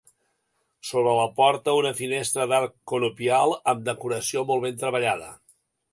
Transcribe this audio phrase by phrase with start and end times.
[0.91, 5.29] Sobre la porta una finestra d'arc conopial amb decoració molt ben treballada.